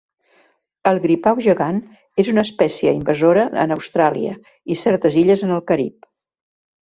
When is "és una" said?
2.23-2.43